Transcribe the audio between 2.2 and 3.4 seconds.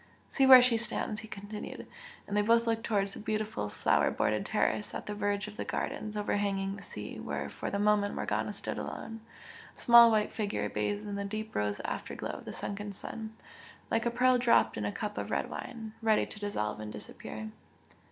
and they both looked towards the